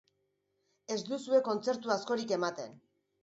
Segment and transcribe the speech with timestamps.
[0.95, 2.73] Ez duzue kontzertu askorik ematen.